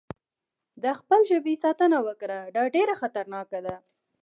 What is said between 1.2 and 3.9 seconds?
ژبې ساتنه وکړه، دا ډېره خطرناکه ده.